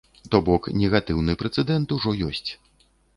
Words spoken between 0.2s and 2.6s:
То бок, негатыўны прэцэдэнт ужо ёсць.